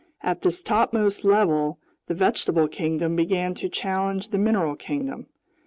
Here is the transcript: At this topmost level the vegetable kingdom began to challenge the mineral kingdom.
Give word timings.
At 0.23 0.41
this 0.41 0.63
topmost 0.63 1.23
level 1.23 1.77
the 2.07 2.15
vegetable 2.15 2.67
kingdom 2.67 3.15
began 3.15 3.53
to 3.53 3.69
challenge 3.69 4.29
the 4.29 4.39
mineral 4.39 4.75
kingdom. 4.75 5.27